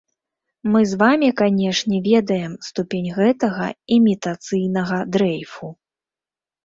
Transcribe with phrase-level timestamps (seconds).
[0.75, 3.69] Мы з вамі, канешне, ведаем ступень гэтага
[3.99, 5.67] імітацыйнага дрэйфу.